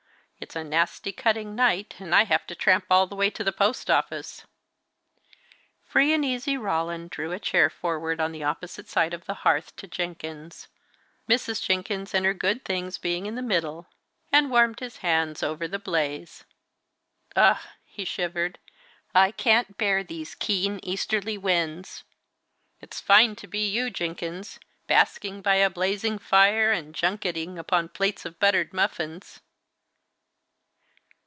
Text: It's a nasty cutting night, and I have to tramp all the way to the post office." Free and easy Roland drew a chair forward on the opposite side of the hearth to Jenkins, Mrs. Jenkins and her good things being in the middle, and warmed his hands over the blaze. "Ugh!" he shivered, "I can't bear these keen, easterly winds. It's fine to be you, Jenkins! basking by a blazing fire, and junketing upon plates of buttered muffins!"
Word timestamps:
It's 0.43 0.55
a 0.55 0.63
nasty 0.63 1.11
cutting 1.11 1.53
night, 1.53 1.93
and 1.99 2.15
I 2.15 2.23
have 2.23 2.47
to 2.47 2.55
tramp 2.55 2.85
all 2.89 3.05
the 3.05 3.15
way 3.15 3.29
to 3.29 3.43
the 3.43 3.51
post 3.51 3.91
office." 3.91 4.43
Free 5.85 6.11
and 6.13 6.25
easy 6.25 6.57
Roland 6.57 7.11
drew 7.11 7.31
a 7.31 7.39
chair 7.39 7.69
forward 7.69 8.19
on 8.19 8.31
the 8.31 8.43
opposite 8.43 8.87
side 8.89 9.13
of 9.13 9.25
the 9.27 9.35
hearth 9.45 9.75
to 9.75 9.87
Jenkins, 9.87 10.67
Mrs. 11.29 11.63
Jenkins 11.63 12.15
and 12.15 12.25
her 12.25 12.33
good 12.33 12.65
things 12.65 12.97
being 12.97 13.27
in 13.27 13.35
the 13.35 13.43
middle, 13.43 13.85
and 14.31 14.49
warmed 14.49 14.79
his 14.79 14.97
hands 14.97 15.43
over 15.43 15.67
the 15.67 15.77
blaze. 15.77 16.43
"Ugh!" 17.35 17.61
he 17.85 18.03
shivered, 18.03 18.57
"I 19.13 19.31
can't 19.31 19.77
bear 19.77 20.03
these 20.03 20.33
keen, 20.33 20.79
easterly 20.81 21.37
winds. 21.37 22.03
It's 22.81 22.99
fine 22.99 23.35
to 23.37 23.47
be 23.47 23.69
you, 23.69 23.91
Jenkins! 23.91 24.59
basking 24.87 25.43
by 25.43 25.57
a 25.57 25.69
blazing 25.69 26.17
fire, 26.17 26.71
and 26.71 26.95
junketing 26.95 27.59
upon 27.59 27.89
plates 27.89 28.25
of 28.25 28.39
buttered 28.39 28.73
muffins!" 28.73 29.39